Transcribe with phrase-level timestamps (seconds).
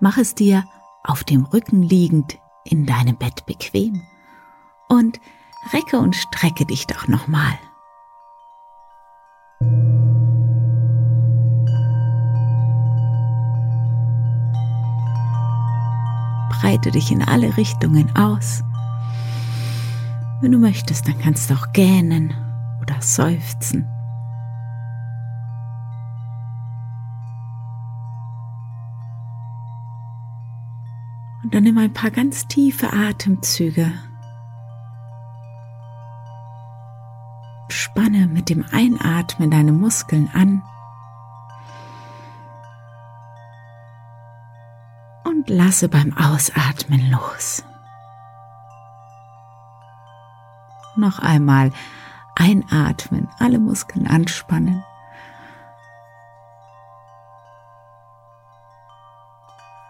[0.00, 0.64] Mach es dir
[1.02, 4.00] auf dem Rücken liegend in deinem Bett bequem
[4.88, 5.18] und
[5.72, 7.58] recke und strecke dich doch nochmal.
[16.60, 18.62] Breite dich in alle Richtungen aus.
[20.40, 22.32] Wenn du möchtest, dann kannst du auch gähnen
[22.80, 23.88] oder seufzen.
[31.48, 33.90] Und dann nimm ein paar ganz tiefe Atemzüge.
[37.70, 40.62] Spanne mit dem Einatmen deine Muskeln an.
[45.24, 47.64] Und lasse beim Ausatmen los.
[50.96, 51.72] Noch einmal
[52.34, 54.84] einatmen, alle Muskeln anspannen.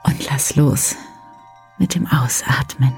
[0.05, 0.95] Und lass los
[1.79, 2.97] mit dem Ausatmen.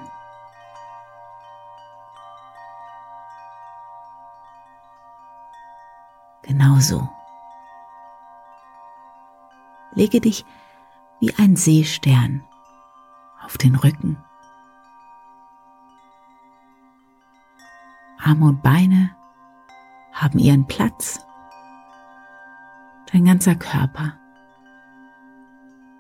[6.43, 7.09] Genauso.
[9.93, 10.45] Lege dich
[11.21, 12.45] wie ein Seestern
[13.45, 14.17] auf den Rücken.
[18.23, 19.15] Arme und Beine
[20.13, 21.21] haben ihren Platz.
[23.13, 24.15] Dein ganzer Körper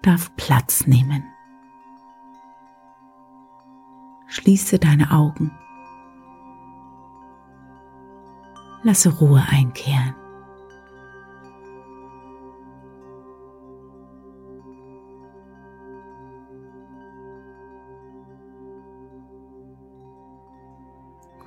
[0.02, 1.24] darf Platz nehmen.
[4.30, 5.50] Schließe deine Augen.
[8.84, 10.14] Lasse Ruhe einkehren.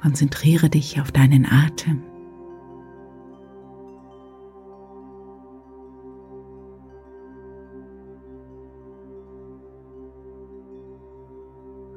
[0.01, 2.12] Konzentriere dich auf deinen Atem.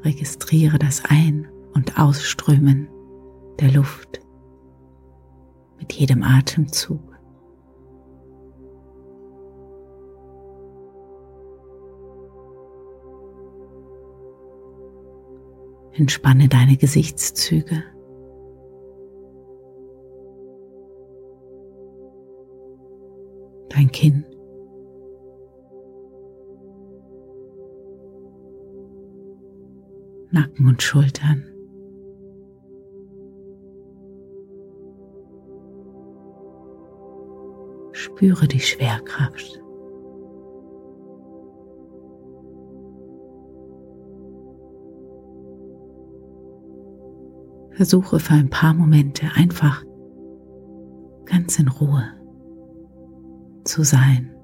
[0.06, 2.86] Registriere das Ein- und Ausströmen
[3.58, 4.20] der Luft
[5.80, 7.00] mit jedem Atemzug.
[15.94, 17.82] Entspanne deine Gesichtszüge.
[23.70, 24.24] Dein Kinn.
[30.36, 31.44] Nacken und Schultern.
[37.92, 39.62] Spüre die Schwerkraft.
[47.70, 49.82] Versuche für ein paar Momente einfach
[51.24, 52.04] ganz in Ruhe
[53.64, 54.35] zu sein.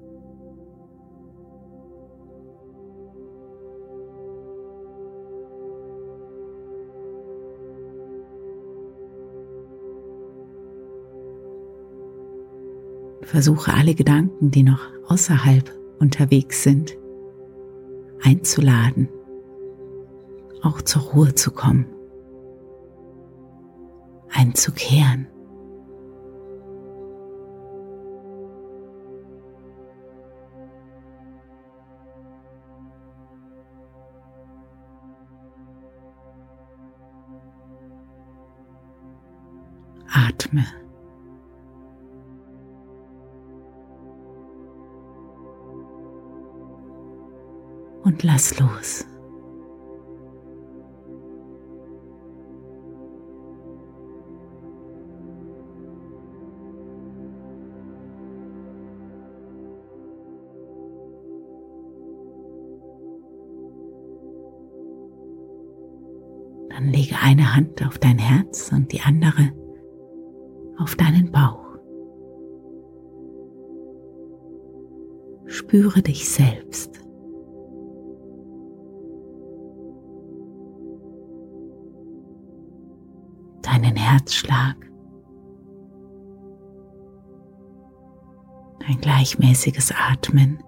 [13.25, 16.95] Versuche alle Gedanken, die noch außerhalb unterwegs sind,
[18.21, 19.09] einzuladen,
[20.61, 21.85] auch zur Ruhe zu kommen,
[24.29, 25.27] einzukehren.
[40.13, 40.82] Atme.
[48.13, 49.07] und lass los.
[66.69, 69.51] Dann lege eine Hand auf dein Herz und die andere
[70.77, 71.63] auf deinen Bauch.
[75.47, 77.02] Spüre dich selbst.
[83.83, 84.77] Deinen Herzschlag.
[88.87, 90.63] Ein gleichmäßiges Atmen.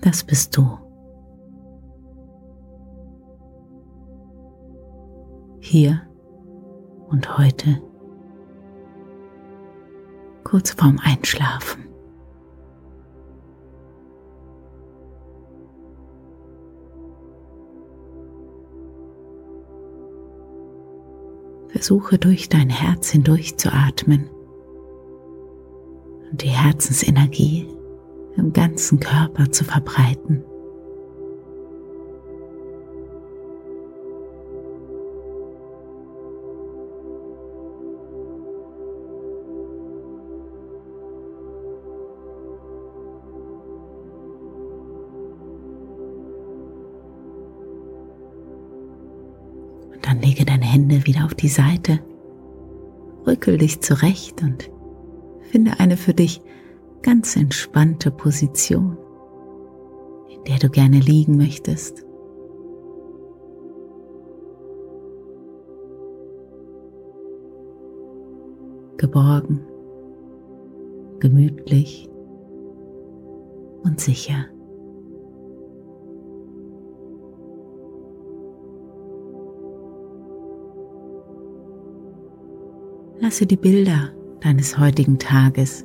[0.00, 0.78] Das bist du.
[5.58, 6.00] Hier
[7.08, 7.82] und heute.
[10.44, 11.93] Kurz vorm Einschlafen.
[21.84, 24.30] Versuche durch dein Herz hindurch zu atmen
[26.30, 27.68] und die Herzensenergie
[28.38, 30.46] im ganzen Körper zu verbreiten.
[51.24, 52.00] Auf die Seite,
[53.26, 54.70] rückel dich zurecht und
[55.40, 56.42] finde eine für dich
[57.02, 58.98] ganz entspannte Position,
[60.28, 62.04] in der du gerne liegen möchtest.
[68.98, 69.60] Geborgen,
[71.20, 72.08] gemütlich
[73.82, 74.46] und sicher.
[83.34, 84.10] Lasse die Bilder
[84.42, 85.84] deines heutigen Tages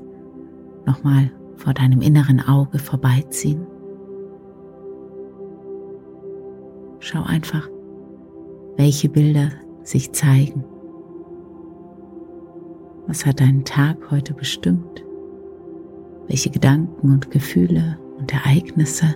[0.86, 3.66] nochmal vor deinem inneren Auge vorbeiziehen.
[7.00, 7.68] Schau einfach,
[8.78, 9.50] welche Bilder
[9.82, 10.64] sich zeigen.
[13.08, 15.04] Was hat deinen Tag heute bestimmt?
[16.28, 19.16] Welche Gedanken und Gefühle und Ereignisse?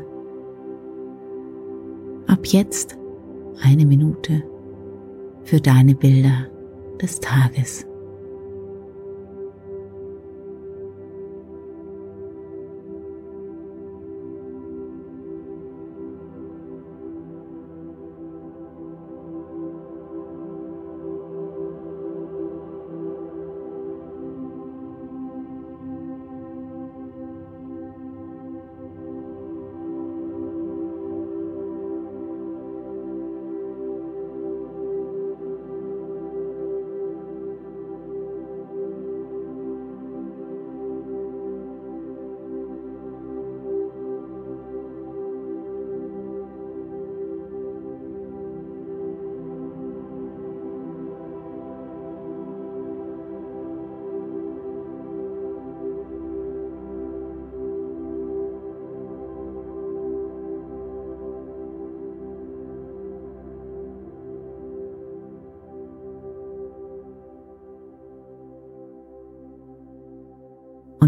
[2.25, 2.97] Ab jetzt
[3.61, 4.41] eine Minute
[5.43, 6.47] für deine Bilder
[6.99, 7.85] des Tages.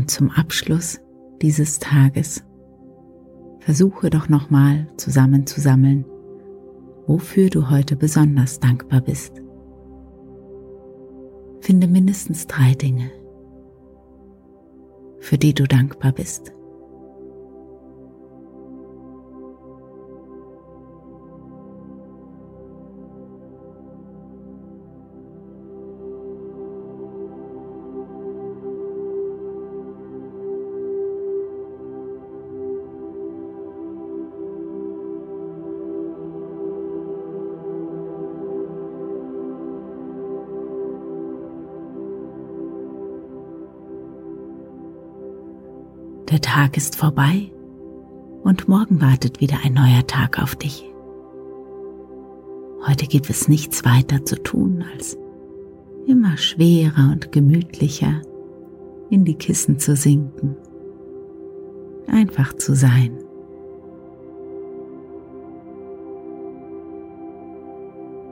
[0.06, 1.02] Und zum Abschluss
[1.42, 2.44] dieses Tages
[3.58, 6.06] versuche doch nochmal zusammenzusammeln,
[7.08, 9.42] wofür du heute besonders dankbar bist.
[11.60, 13.10] Finde mindestens drei Dinge,
[15.22, 16.54] für die du dankbar bist.
[46.36, 47.50] Der Tag ist vorbei
[48.44, 50.84] und morgen wartet wieder ein neuer Tag auf dich.
[52.86, 55.18] Heute gibt es nichts weiter zu tun, als
[56.06, 58.22] immer schwerer und gemütlicher
[59.10, 60.58] in die Kissen zu sinken,
[62.06, 63.18] einfach zu sein.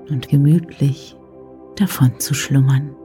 [0.10, 1.16] Und gemütlich
[1.78, 2.98] davon zu schlummern.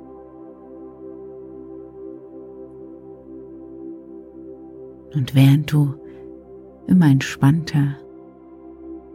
[5.14, 5.94] Und während du
[6.86, 7.96] immer entspannter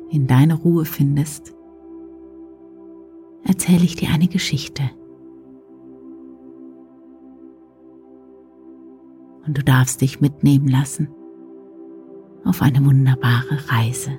[0.09, 1.53] in deine Ruhe findest,
[3.43, 4.89] erzähle ich dir eine Geschichte.
[9.45, 11.09] und du darfst dich mitnehmen lassen
[12.45, 14.11] auf eine wunderbare Reise.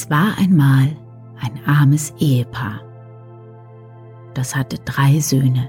[0.00, 0.96] Es war einmal
[1.40, 2.82] ein armes Ehepaar.
[4.32, 5.68] Das hatte drei Söhne.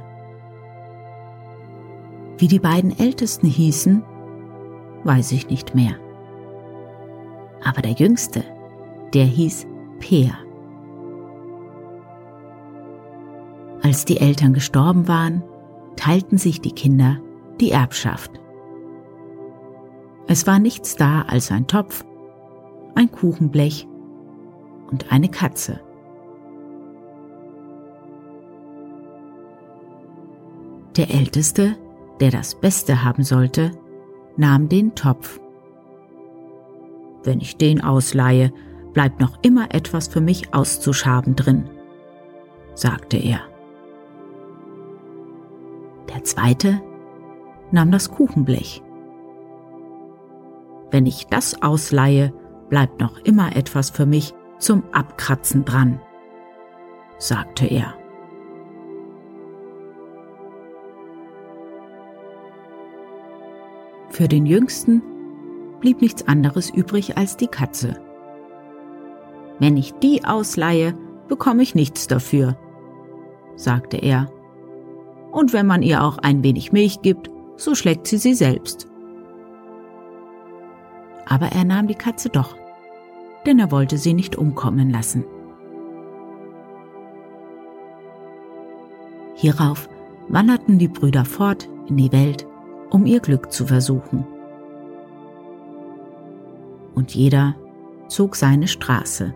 [2.38, 4.04] Wie die beiden Ältesten hießen,
[5.04, 5.96] weiß ich nicht mehr.
[7.64, 8.44] Aber der Jüngste,
[9.16, 9.66] der hieß
[9.98, 10.38] Peer.
[13.82, 15.44] Als die Eltern gestorben waren,
[15.96, 17.18] teilten sich die Kinder
[17.60, 18.40] die Erbschaft.
[20.28, 22.06] Es war nichts da als ein Topf,
[22.94, 23.89] ein Kuchenblech
[24.92, 25.80] und eine Katze.
[30.98, 31.76] Der Älteste,
[32.20, 33.72] der das Beste haben sollte,
[34.36, 35.40] nahm den Topf.
[37.24, 38.52] Wenn ich den ausleihe,
[38.94, 41.70] bleibt noch immer etwas für mich auszuschaben drin,
[42.74, 43.42] sagte er.
[46.14, 46.82] Der zweite
[47.72, 48.82] nahm das Kuchenblech.
[50.92, 52.34] Wenn ich das ausleihe,
[52.70, 56.00] bleibt noch immer etwas für mich zum Abkratzen dran,
[57.18, 57.96] sagte er.
[64.10, 65.02] Für den Jüngsten
[65.80, 68.02] blieb nichts anderes übrig als die Katze.
[69.60, 70.94] Wenn ich die ausleihe,
[71.28, 72.58] bekomme ich nichts dafür,
[73.56, 74.32] sagte er.
[75.32, 78.88] Und wenn man ihr auch ein wenig Milch gibt, so schlägt sie sie selbst.
[81.26, 82.56] Aber er nahm die Katze doch
[83.46, 85.24] denn er wollte sie nicht umkommen lassen.
[89.36, 89.90] Hierauf
[90.28, 92.46] wanderten die Brüder fort in die Welt,
[92.90, 94.26] um ihr Glück zu versuchen.
[96.94, 97.56] Und jeder
[98.10, 99.34] zog seine Straße.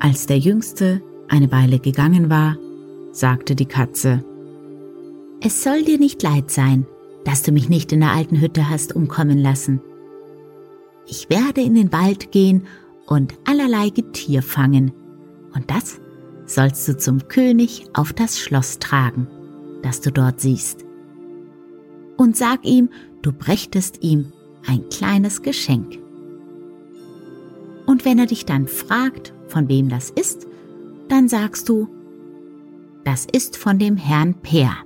[0.00, 2.56] Als der Jüngste eine Weile gegangen war,
[3.12, 4.24] sagte die Katze,
[5.40, 6.86] es soll dir nicht leid sein,
[7.24, 9.80] dass du mich nicht in der alten Hütte hast umkommen lassen.
[11.06, 12.66] Ich werde in den Wald gehen
[13.06, 14.92] und allerlei Getier fangen,
[15.54, 16.00] und das
[16.46, 19.26] sollst du zum König auf das Schloss tragen,
[19.82, 20.84] das du dort siehst.
[22.16, 22.88] Und sag ihm,
[23.22, 24.32] du brächtest ihm
[24.66, 25.98] ein kleines Geschenk.
[27.86, 30.46] Und wenn er dich dann fragt, von wem das ist,
[31.08, 31.88] dann sagst du,
[33.04, 34.85] das ist von dem Herrn Peer.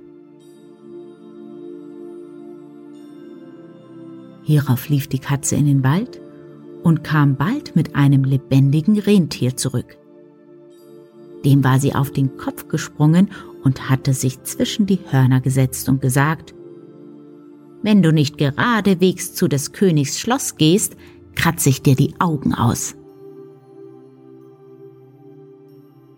[4.51, 6.19] Hierauf lief die Katze in den Wald
[6.83, 9.95] und kam bald mit einem lebendigen Rentier zurück.
[11.45, 13.29] Dem war sie auf den Kopf gesprungen
[13.63, 16.53] und hatte sich zwischen die Hörner gesetzt und gesagt,
[17.81, 20.97] Wenn du nicht geradewegs zu des Königs Schloss gehst,
[21.35, 22.95] kratze ich dir die Augen aus.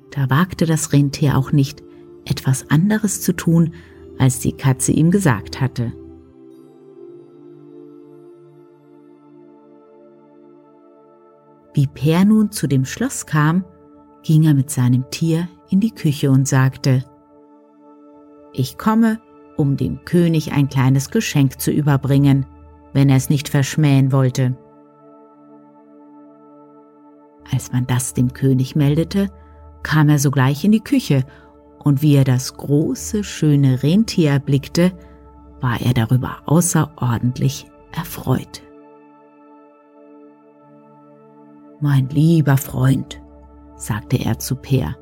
[0.10, 1.84] Da wagte das Rentier auch nicht,
[2.26, 3.76] etwas anderes zu tun,
[4.18, 5.94] als die Katze ihm gesagt hatte.
[11.74, 13.66] Wie Per nun zu dem Schloss kam,
[14.22, 17.04] ging er mit seinem Tier in die Küche und sagte,
[18.54, 19.20] Ich komme,
[19.58, 22.46] um dem König ein kleines Geschenk zu überbringen,
[22.94, 24.56] wenn er es nicht verschmähen wollte.
[27.52, 29.30] Als man das dem König meldete,
[29.82, 31.26] kam er sogleich in die Küche,
[31.80, 34.94] und wie er das große, schöne Rentier erblickte,
[35.60, 38.62] war er darüber außerordentlich erfreut.
[41.84, 43.22] Mein lieber Freund,
[43.76, 44.96] sagte er zu Peer,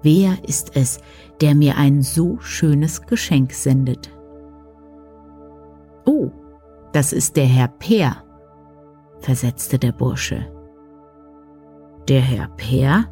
[0.00, 1.00] wer ist es,
[1.42, 4.10] der mir ein so schönes Geschenk sendet?
[6.06, 6.30] Oh,
[6.94, 8.24] das ist der Herr Peer,
[9.18, 10.50] versetzte der Bursche.
[12.08, 13.04] Der Herr Peer?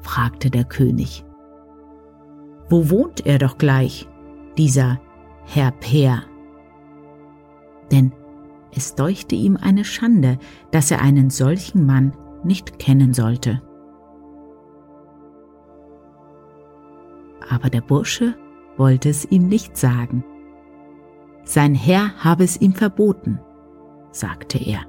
[0.00, 1.24] fragte der König.
[2.68, 4.08] Wo wohnt er doch gleich,
[4.58, 5.00] dieser
[5.44, 6.24] Herr Peer?
[7.92, 8.10] Denn
[8.74, 10.38] es deuchte ihm eine Schande,
[10.70, 13.62] dass er einen solchen Mann nicht kennen sollte.
[17.48, 18.36] Aber der Bursche
[18.76, 20.24] wollte es ihm nicht sagen.
[21.42, 23.40] Sein Herr habe es ihm verboten,
[24.12, 24.80] sagte er.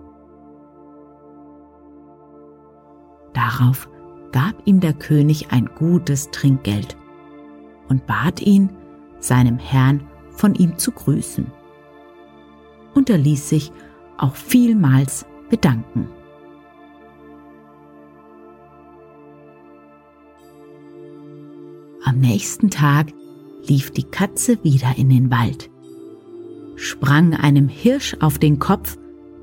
[3.34, 3.90] Darauf
[4.32, 6.98] gab ihm der König ein gutes Trinkgeld
[7.90, 8.70] und bat ihn,
[9.20, 11.52] seinem Herrn von ihm zu grüßen
[12.94, 13.72] und er ließ sich
[14.18, 16.08] auch vielmals bedanken.
[22.04, 23.14] Am nächsten Tag
[23.68, 25.70] lief die Katze wieder in den Wald,
[26.76, 28.98] sprang einem Hirsch auf den Kopf,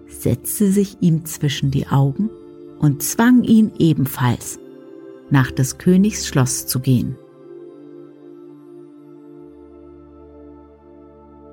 [0.07, 2.31] setzte sich ihm zwischen die Augen
[2.79, 4.59] und zwang ihn ebenfalls,
[5.31, 7.17] nach des Königs Schloss zu gehen.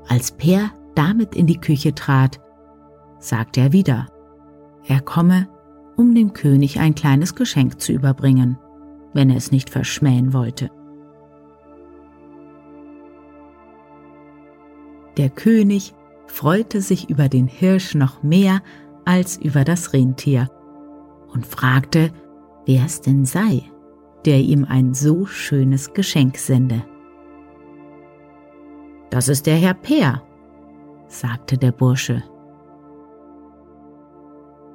[0.08, 2.40] Als Per damit in die Küche trat,
[3.20, 4.08] sagte er wieder,
[4.88, 5.48] er komme,
[5.96, 8.58] um dem König ein kleines Geschenk zu überbringen,
[9.14, 10.70] wenn er es nicht verschmähen wollte.
[15.18, 15.94] Der König
[16.28, 18.62] freute sich über den Hirsch noch mehr
[19.06, 20.50] als über das Rentier
[21.34, 22.12] und fragte,
[22.66, 23.64] wer es denn sei,
[24.26, 26.84] der ihm ein so schönes Geschenk sende.
[29.10, 30.24] Das ist der Herr Peer,
[31.20, 32.24] sagte der Bursche.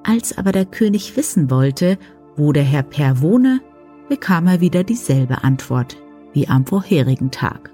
[0.02, 1.98] Als aber der König wissen wollte,
[2.36, 3.60] wo der Herr Per wohne,
[4.08, 5.96] bekam er wieder dieselbe Antwort
[6.32, 7.70] wie am vorherigen Tag.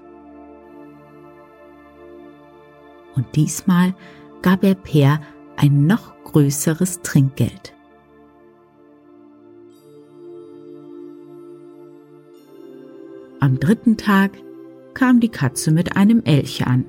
[3.15, 3.95] Und diesmal
[4.41, 5.19] gab er Per
[5.55, 7.73] ein noch größeres Trinkgeld.
[13.39, 14.31] Am dritten Tag
[14.93, 16.85] kam die Katze mit einem Elch an.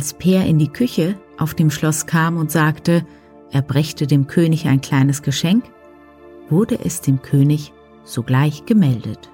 [0.00, 3.04] Als Peer in die Küche auf dem Schloss kam und sagte,
[3.50, 5.62] er brächte dem König ein kleines Geschenk,
[6.48, 9.30] wurde es dem König sogleich gemeldet.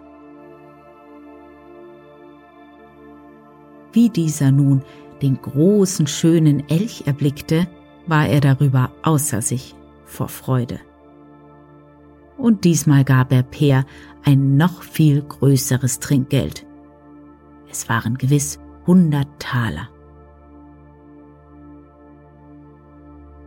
[3.92, 4.82] Wie dieser nun
[5.22, 7.68] den großen, schönen Elch erblickte,
[8.08, 10.80] war er darüber außer sich vor Freude.
[12.36, 13.86] Und diesmal gab er Peer
[14.24, 16.66] ein noch viel größeres Trinkgeld.
[17.70, 19.90] Es waren gewiss hundert Taler.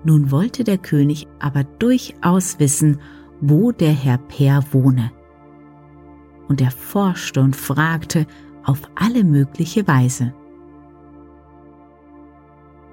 [0.03, 2.99] Nun wollte der König aber durchaus wissen,
[3.41, 5.12] wo der Herr Per wohne.
[6.47, 8.25] Und er forschte und fragte
[8.63, 10.33] auf alle mögliche Weise.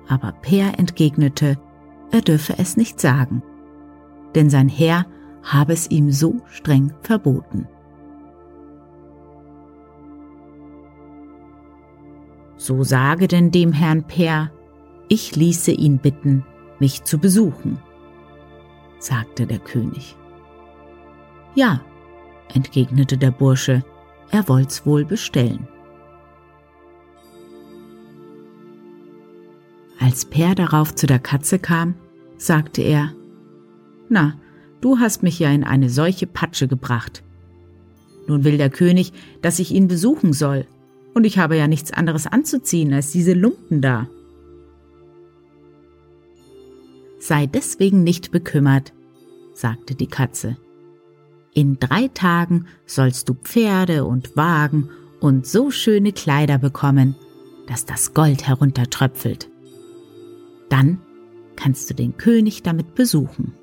[0.09, 1.59] Aber Per entgegnete,
[2.11, 3.43] er dürfe es nicht sagen,
[4.35, 5.07] denn sein Herr
[5.43, 7.67] habe es ihm so streng verboten.
[12.57, 14.51] So sage denn dem Herrn Per,
[15.09, 16.45] ich ließe ihn bitten,
[16.81, 17.79] mich zu besuchen,
[18.99, 20.17] sagte der König.
[21.55, 21.81] Ja,
[22.53, 23.85] entgegnete der Bursche,
[24.31, 25.67] er wollt's wohl bestellen.
[29.99, 31.95] Als Per darauf zu der Katze kam,
[32.37, 33.13] sagte er,
[34.09, 34.39] Na,
[34.81, 37.23] du hast mich ja in eine solche Patsche gebracht.
[38.29, 40.67] Nun will der König, dass ich ihn besuchen soll,
[41.15, 44.09] und ich habe ja nichts anderes anzuziehen als diese Lumpen da.
[47.27, 48.93] Sei deswegen nicht bekümmert,
[49.53, 50.59] sagte die Katze.
[51.55, 57.17] In drei Tagen sollst du Pferde und Wagen und so schöne Kleider bekommen,
[57.67, 59.51] dass das Gold heruntertröpfelt.
[60.69, 61.01] Dann
[61.57, 63.55] kannst du den König damit besuchen.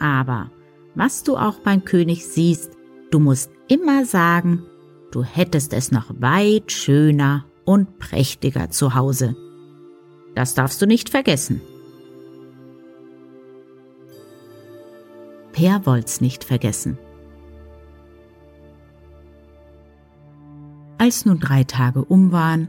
[0.00, 0.50] Aber
[0.96, 2.72] was du auch beim König siehst,
[3.12, 4.64] du musst immer sagen,
[5.12, 9.36] du hättest es noch weit schöner und prächtiger zu Hause.
[10.38, 11.60] Das darfst du nicht vergessen.
[15.50, 16.96] Per wollt's nicht vergessen.
[20.96, 22.68] Als nun drei Tage um waren,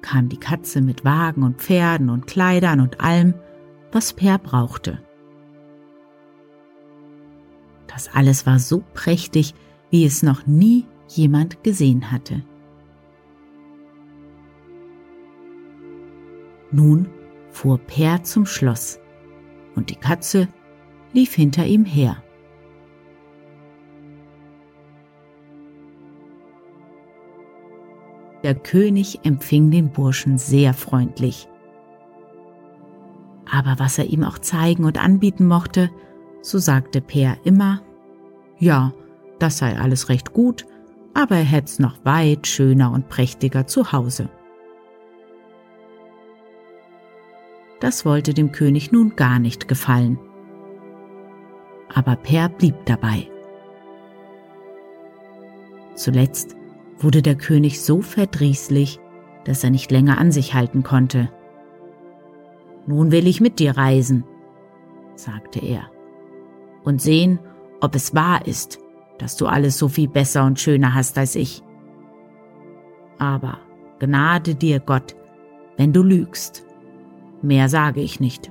[0.00, 3.34] kam die Katze mit Wagen und Pferden und Kleidern und allem,
[3.92, 4.98] was Per brauchte.
[7.86, 9.52] Das alles war so prächtig,
[9.90, 12.42] wie es noch nie jemand gesehen hatte.
[16.72, 17.08] Nun
[17.50, 18.98] fuhr Per zum Schloss
[19.76, 20.48] und die Katze
[21.12, 22.16] lief hinter ihm her.
[28.42, 31.48] Der König empfing den Burschen sehr freundlich.
[33.48, 35.90] Aber was er ihm auch zeigen und anbieten mochte,
[36.40, 37.82] so sagte Per immer,
[38.58, 38.92] ja,
[39.38, 40.66] das sei alles recht gut,
[41.14, 44.28] aber er hätt's noch weit schöner und prächtiger zu Hause.
[47.82, 50.16] Das wollte dem König nun gar nicht gefallen.
[51.92, 53.28] Aber Per blieb dabei.
[55.96, 56.54] Zuletzt
[57.00, 59.00] wurde der König so verdrießlich,
[59.42, 61.28] dass er nicht länger an sich halten konnte.
[62.86, 64.22] Nun will ich mit dir reisen,
[65.16, 65.90] sagte er,
[66.84, 67.40] und sehen,
[67.80, 68.78] ob es wahr ist,
[69.18, 71.64] dass du alles so viel besser und schöner hast als ich.
[73.18, 73.58] Aber
[73.98, 75.16] Gnade dir Gott,
[75.76, 76.64] wenn du lügst.
[77.42, 78.50] Mehr sage ich nicht.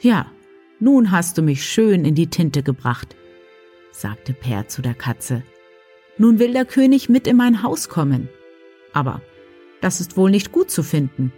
[0.00, 0.26] Ja,
[0.78, 3.16] nun hast du mich schön in die Tinte gebracht,
[3.92, 5.42] sagte Per zu der Katze.
[6.16, 8.28] Nun will der König mit in mein Haus kommen.
[8.92, 9.20] Aber
[9.80, 11.32] das ist wohl nicht gut zu finden.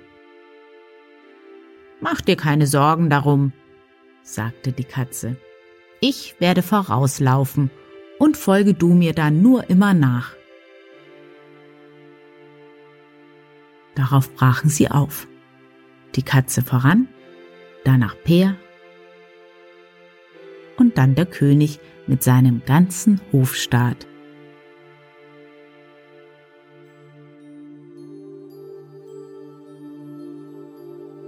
[2.01, 3.53] Mach dir keine Sorgen darum,
[4.23, 5.37] sagte die Katze.
[6.01, 7.71] Ich werde vorauslaufen
[8.19, 10.35] und folge du mir dann nur immer nach.
[13.95, 15.27] Darauf brachen sie auf.
[16.17, 17.09] Die Katze voran,
[17.85, 18.57] danach Peer
[20.77, 24.07] und dann der König mit seinem ganzen Hofstaat.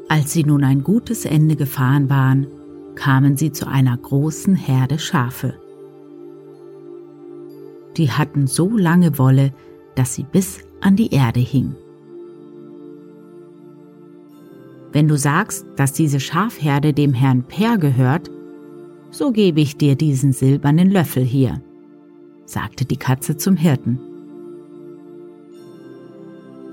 [0.09, 2.47] Als sie nun ein gutes Ende gefahren waren,
[2.95, 5.59] kamen sie zu einer großen Herde Schafe.
[7.97, 9.53] Die hatten so lange Wolle,
[9.95, 11.75] dass sie bis an die Erde hing.
[14.95, 18.31] Wenn du sagst, dass diese Schafherde dem Herrn Per gehört,
[19.11, 21.61] so gebe ich dir diesen silbernen Löffel hier,
[22.47, 23.99] sagte die Katze zum Hirten.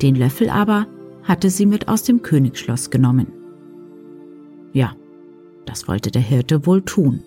[0.04, 0.86] Den Löffel aber
[1.24, 3.26] hatte sie mit aus dem Königsschloss genommen.
[4.72, 4.96] Ja,
[5.66, 7.24] das wollte der Hirte wohl tun.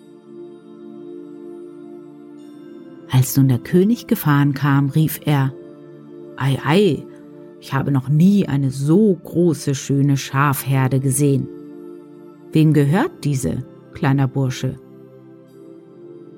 [3.11, 5.53] Als nun der König gefahren kam, rief er,
[6.37, 7.03] Ei, ei,
[7.65, 11.47] ich habe noch nie eine so große, schöne Schafherde gesehen.
[12.51, 14.75] Wem gehört diese, kleiner Bursche?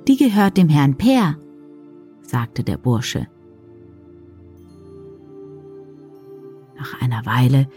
[0.07, 1.35] Die gehört dem Herrn Per,
[2.21, 3.27] sagte der Bursche.
[6.77, 7.67] Nach einer Weile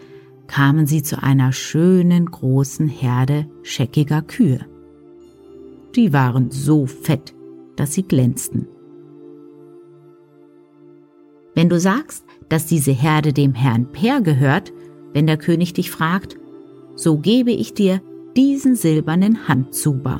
[0.47, 4.65] kamen sie zu einer schönen großen Herde scheckiger Kühe.
[5.97, 7.35] Die waren so fett,
[7.75, 8.69] dass sie glänzten.
[11.53, 14.73] Wenn du sagst, dass diese Herde dem Herrn Per gehört,
[15.13, 16.37] wenn der König dich fragt,
[16.95, 18.01] so gebe ich dir
[18.35, 20.19] diesen silbernen Handzuber,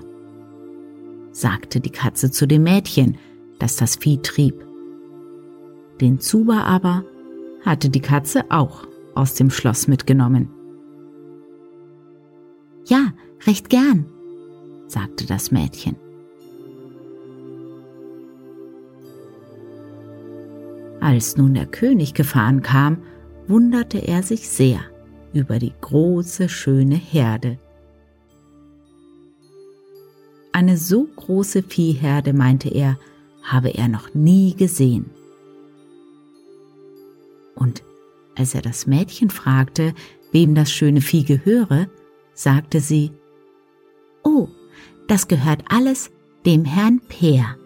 [1.34, 3.18] sagte die Katze zu dem Mädchen,
[3.60, 4.66] das das Vieh trieb.
[6.00, 7.04] Den Zuber aber
[7.66, 10.50] hatte die Katze auch aus dem Schloss mitgenommen.
[12.88, 13.12] Ja,
[13.46, 14.06] recht gern,
[14.88, 15.98] sagte das Mädchen.
[21.02, 23.00] Als nun der König gefahren kam,
[23.48, 24.80] wunderte er sich sehr
[25.34, 27.58] über die große, schöne Herde.
[30.54, 33.00] Eine so große Viehherde, meinte er,
[33.42, 35.10] habe er noch nie gesehen.
[37.56, 37.84] Und
[38.36, 39.96] als er das Mädchen fragte,
[40.32, 41.88] wem das schöne Vieh gehöre,
[42.36, 43.12] sagte sie,
[44.24, 44.50] Oh,
[45.08, 46.12] das gehört alles
[46.46, 47.58] dem Herrn Peer.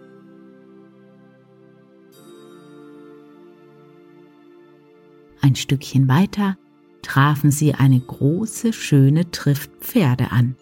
[5.46, 6.58] Ein Stückchen weiter
[7.02, 10.56] trafen sie eine große, schöne Trift Pferde an.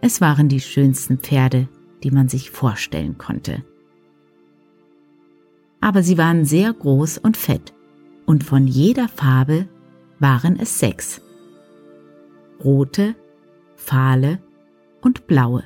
[0.00, 1.68] Es waren die schönsten Pferde,
[2.02, 3.62] die man sich vorstellen konnte
[5.86, 7.72] aber sie waren sehr groß und fett,
[8.24, 9.68] und von jeder Farbe
[10.18, 11.20] waren es sechs.
[12.64, 13.14] Rote,
[13.76, 14.40] fahle
[15.00, 15.62] und blaue.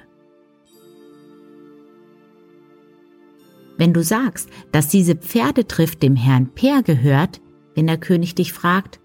[3.80, 7.40] Wenn du sagst, dass diese Pferdetrift dem Herrn Per gehört,
[7.74, 9.00] wenn der König dich fragt,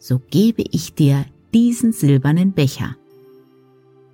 [0.00, 2.96] so gebe ich dir diesen silbernen Becher,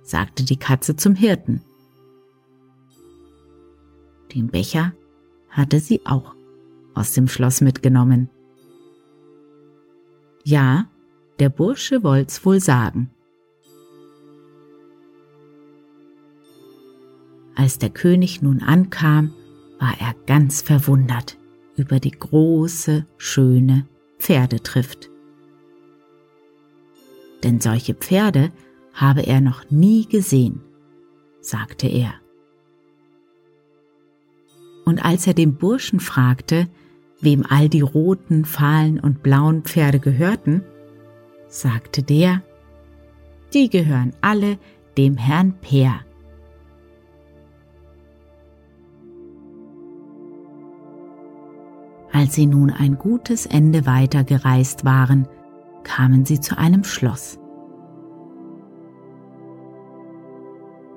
[0.03, 1.63] sagte die Katze zum Hirten.
[4.35, 4.93] Den Becher
[5.49, 6.35] hatte sie auch
[6.93, 8.29] aus dem Schloss mitgenommen.
[10.43, 10.87] Ja,
[11.39, 13.09] der Bursche wollt's wohl sagen.
[17.55, 19.33] Als der König nun ankam,
[19.79, 21.37] war er ganz verwundert
[21.75, 23.85] über die große, schöne
[24.19, 25.09] Pferdetrift.
[27.43, 28.51] Denn solche Pferde
[28.93, 30.61] habe er noch nie gesehen,
[31.41, 32.13] sagte er.
[34.85, 36.67] Und als er den Burschen fragte,
[37.19, 40.63] wem all die roten, fahlen und blauen Pferde gehörten,
[41.47, 42.43] sagte der,
[43.53, 44.57] die gehören alle
[44.97, 46.01] dem Herrn Peer.
[52.13, 55.27] Als sie nun ein gutes Ende weiter gereist waren,
[55.83, 57.39] kamen sie zu einem Schloss.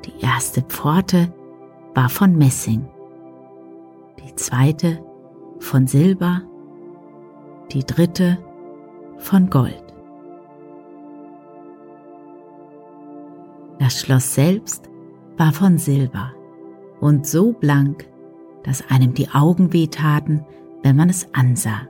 [0.04, 1.32] Die erste Pforte
[1.94, 2.86] war von Messing
[4.26, 5.02] die zweite
[5.60, 6.42] von Silber,
[7.72, 8.38] die dritte
[9.18, 9.82] von Gold.
[13.78, 14.90] Das Schloss selbst
[15.36, 16.32] war von Silber
[17.00, 18.08] und so blank,
[18.64, 20.44] dass einem die Augen wehtaten,
[20.86, 21.88] wenn man es ansah.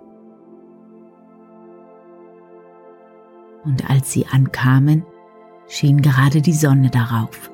[3.63, 5.05] Und als sie ankamen,
[5.69, 7.51] schien gerade die Sonne darauf.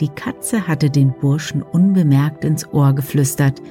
[0.00, 3.62] Die Katze hatte den Burschen unbemerkt ins Ohr geflüstert,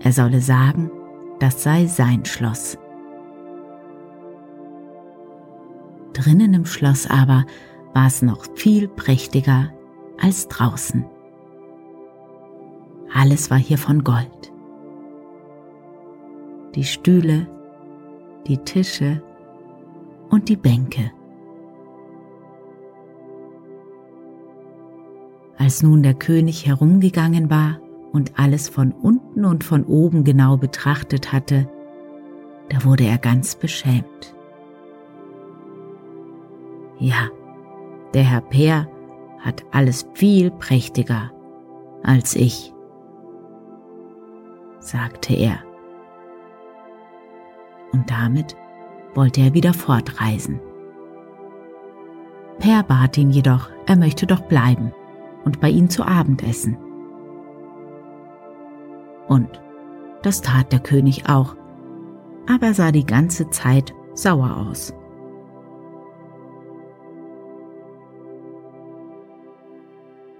[0.00, 0.90] er solle sagen,
[1.38, 2.76] das sei sein Schloss.
[6.12, 7.46] Drinnen im Schloss aber
[7.94, 9.72] war es noch viel prächtiger
[10.20, 11.06] als draußen.
[13.12, 14.52] Alles war hier von Gold.
[16.74, 17.46] Die Stühle,
[18.46, 19.22] die Tische
[20.30, 21.10] und die Bänke.
[25.58, 27.80] Als nun der König herumgegangen war
[28.12, 31.68] und alles von unten und von oben genau betrachtet hatte,
[32.68, 34.34] da wurde er ganz beschämt.
[36.98, 37.28] Ja,
[38.14, 38.88] der Herr Peer
[39.40, 41.30] hat alles viel prächtiger
[42.02, 42.72] als ich,
[44.80, 45.58] sagte er.
[47.92, 48.56] Und damit
[49.14, 50.60] wollte er wieder fortreisen.
[52.58, 54.92] Per bat ihn jedoch, er möchte doch bleiben
[55.44, 56.76] und bei ihnen zu Abend essen.
[59.28, 59.60] Und
[60.22, 61.56] das tat der König auch,
[62.48, 64.92] aber sah die ganze Zeit sauer aus.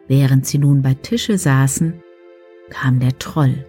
[0.08, 2.02] Während sie nun bei Tische saßen,
[2.68, 3.64] kam der Troll,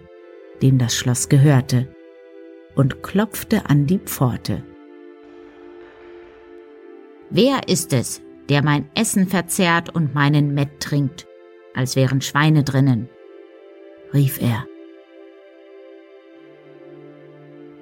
[0.62, 1.88] dem das Schloss gehörte,
[2.74, 4.62] und klopfte an die Pforte.
[7.28, 11.26] Wer ist es, der mein Essen verzehrt und meinen Mett trinkt,
[11.74, 13.08] als wären Schweine drinnen?
[14.14, 14.66] rief er.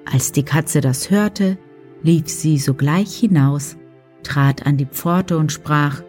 [0.05, 1.57] Als die Katze das hörte,
[2.01, 3.77] lief sie sogleich hinaus,
[4.23, 6.01] trat an die Pforte und sprach,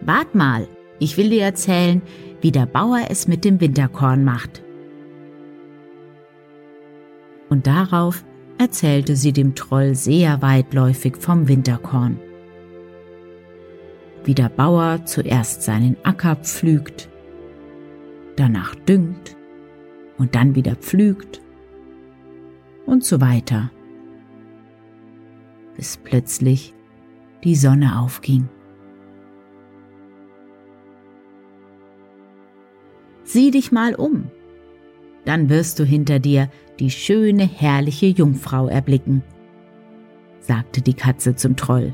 [0.00, 2.02] Wart mal, ich will dir erzählen,
[2.40, 4.62] wie der Bauer es mit dem Winterkorn macht.
[7.48, 8.24] Und darauf
[8.58, 12.18] erzählte sie dem Troll sehr weitläufig vom Winterkorn
[14.28, 17.08] wie der Bauer zuerst seinen Acker pflügt,
[18.36, 19.38] danach düngt
[20.18, 21.40] und dann wieder pflügt
[22.84, 23.70] und so weiter,
[25.76, 26.74] bis plötzlich
[27.42, 28.50] die Sonne aufging.
[33.24, 34.30] Sieh dich mal um,
[35.24, 39.22] dann wirst du hinter dir die schöne, herrliche Jungfrau erblicken,
[40.40, 41.92] sagte die Katze zum Troll.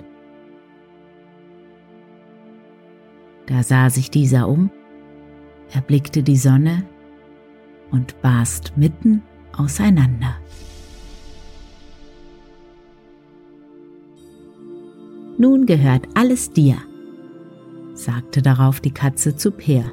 [3.47, 4.71] Da sah sich dieser um,
[5.73, 6.85] erblickte die Sonne
[7.91, 9.23] und barst mitten
[9.57, 10.37] auseinander.
[15.37, 16.77] Nun gehört alles dir,
[17.95, 19.93] sagte darauf die Katze zu Peer.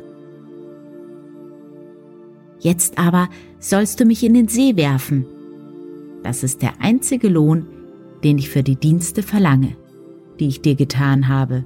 [2.62, 3.28] Jetzt aber
[3.60, 5.26] sollst du mich in den See werfen.
[6.24, 7.66] Das ist der einzige Lohn,
[8.24, 9.76] den ich für die Dienste verlange,
[10.40, 11.66] die ich dir getan habe.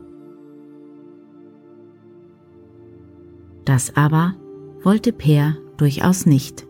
[3.65, 4.35] Das aber
[4.83, 6.65] wollte Peer durchaus nicht.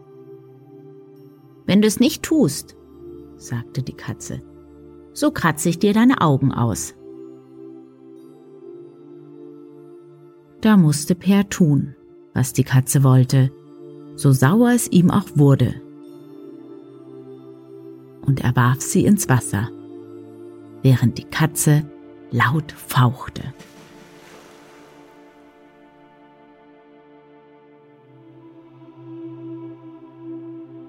[1.67, 2.75] Wenn du es nicht tust,
[3.37, 4.41] sagte die Katze,
[5.13, 6.95] so kratze ich dir deine Augen aus.
[10.61, 11.95] Da musste Peer tun,
[12.33, 13.51] was die Katze wollte,
[14.15, 15.75] so sauer es ihm auch wurde.
[18.25, 19.69] Und er warf sie ins Wasser,
[20.81, 21.83] während die Katze
[22.31, 23.43] laut fauchte.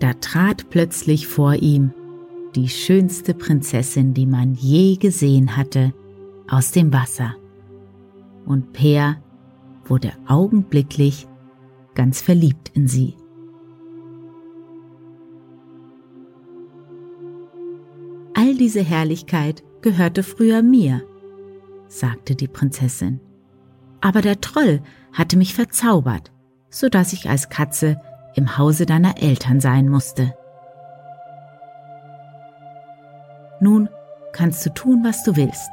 [0.01, 1.93] Da trat plötzlich vor ihm
[2.55, 5.93] die schönste Prinzessin, die man je gesehen hatte,
[6.49, 7.35] aus dem Wasser.
[8.47, 9.21] Und Peer
[9.85, 11.27] wurde augenblicklich
[11.97, 13.17] ganz verliebt in sie.
[18.35, 21.03] All diese Herrlichkeit gehörte früher mir,
[21.89, 23.21] sagte die Prinzessin.
[24.01, 24.83] Aber der Troll
[25.13, 26.31] hatte mich verzaubert,
[26.69, 28.01] so dass ich als Katze
[28.35, 30.35] im Hause deiner Eltern sein musste.
[33.61, 33.89] Nun
[34.33, 35.71] kannst du tun, was du willst,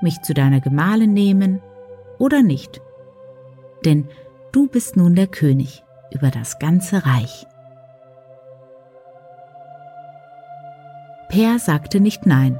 [0.00, 1.60] mich zu deiner Gemahlin nehmen
[2.18, 2.80] oder nicht,
[3.84, 4.08] denn
[4.56, 7.46] du bist nun der König über das ganze Reich.
[11.28, 12.58] Per sagte nicht nein.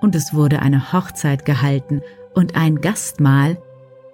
[0.00, 2.02] Und es wurde eine Hochzeit gehalten
[2.34, 3.60] und ein Gastmahl,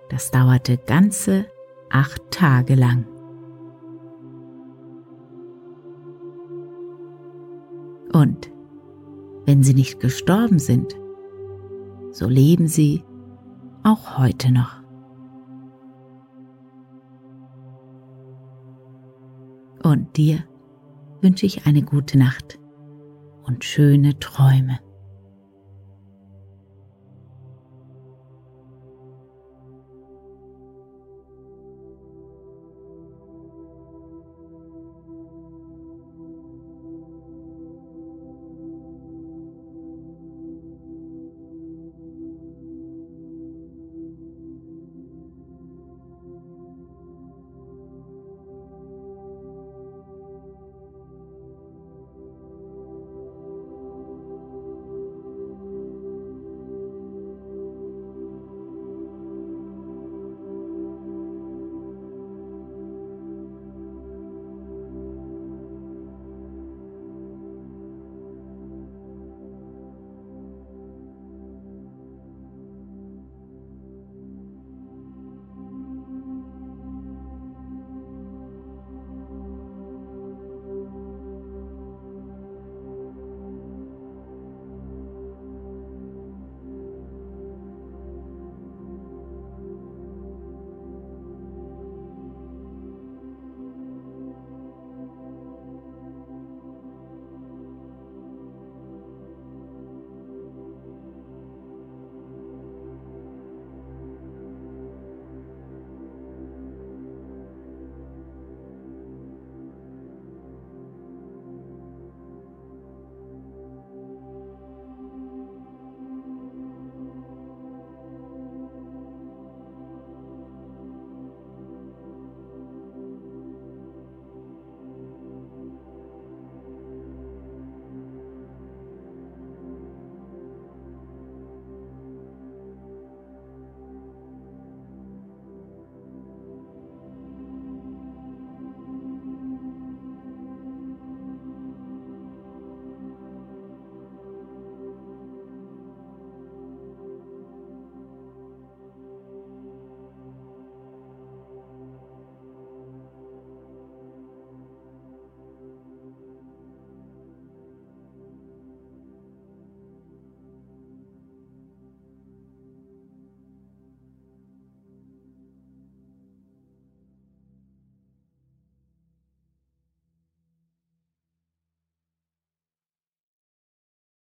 [0.09, 1.45] das dauerte ganze
[1.91, 3.05] acht Tage lang.
[8.15, 8.51] Und
[9.45, 10.97] wenn sie nicht gestorben sind,
[12.12, 13.05] so leben sie
[13.83, 14.76] auch heute noch.
[19.87, 20.42] Und dir
[21.20, 22.59] wünsche ich eine gute Nacht
[23.44, 24.81] und schöne Träume.